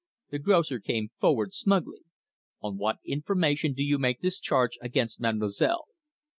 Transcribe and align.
The 0.31 0.39
grocer 0.39 0.79
came 0.79 1.09
forward 1.19 1.53
smugly. 1.53 2.01
"On 2.59 2.75
what 2.79 2.97
information 3.05 3.73
do 3.73 3.83
you 3.83 3.99
make 3.99 4.19
this 4.19 4.39
charge 4.39 4.79
against 4.81 5.19
mademoiselle?" 5.19 5.89